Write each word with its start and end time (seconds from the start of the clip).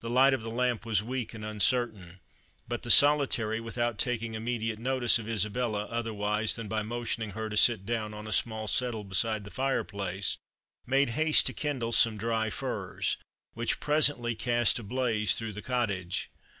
The 0.00 0.10
light 0.10 0.34
of 0.34 0.42
the 0.42 0.50
lamp 0.50 0.84
was 0.84 1.00
weak 1.00 1.32
and 1.32 1.44
uncertain; 1.44 2.18
but 2.66 2.82
the 2.82 2.90
Solitary, 2.90 3.60
without 3.60 3.98
taking 3.98 4.34
immediate 4.34 4.80
notice 4.80 5.16
of 5.20 5.28
Isabella, 5.28 5.84
otherwise 5.84 6.56
than 6.56 6.66
by 6.66 6.82
motioning 6.82 7.30
her 7.30 7.48
to 7.48 7.56
sit 7.56 7.86
down 7.86 8.12
on 8.12 8.26
a 8.26 8.32
small 8.32 8.66
settle 8.66 9.04
beside 9.04 9.44
the 9.44 9.50
fireplace, 9.52 10.36
made 10.86 11.10
haste 11.10 11.46
to 11.46 11.52
kindle 11.52 11.92
some 11.92 12.16
dry 12.18 12.50
furze, 12.50 13.16
which 13.54 13.78
presently 13.78 14.34
cast 14.34 14.80
a 14.80 14.82
blaze 14.82 15.36
through 15.36 15.52
the 15.52 15.62
cottage. 15.62 16.30